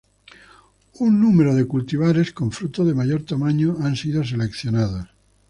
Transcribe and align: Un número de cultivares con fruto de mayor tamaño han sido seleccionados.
Un 1.07 1.19
número 1.21 1.53
de 1.53 1.67
cultivares 1.67 2.33
con 2.33 2.51
fruto 2.51 2.83
de 2.85 2.95
mayor 2.95 3.21
tamaño 3.23 3.77
han 3.83 3.95
sido 3.95 4.23
seleccionados. 4.23 5.07